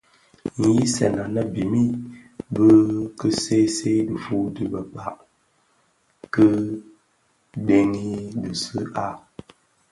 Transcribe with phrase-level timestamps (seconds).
[0.61, 1.91] Nghisèn anèn bimid
[2.53, 2.67] bi
[3.19, 5.17] ki see see dhifuu di bekpag
[6.33, 6.47] kè
[7.65, 8.05] dhëňi
[8.41, 9.07] bisi a.